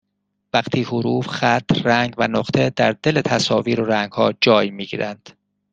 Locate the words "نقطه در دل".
2.27-3.21